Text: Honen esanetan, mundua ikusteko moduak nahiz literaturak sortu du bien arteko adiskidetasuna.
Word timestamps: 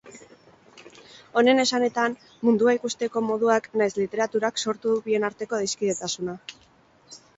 Honen 1.41 1.61
esanetan, 1.63 2.15
mundua 2.49 2.75
ikusteko 2.77 3.23
moduak 3.27 3.69
nahiz 3.83 3.93
literaturak 3.99 4.61
sortu 4.65 4.95
du 4.95 5.07
bien 5.11 5.29
arteko 5.31 5.59
adiskidetasuna. 5.61 6.39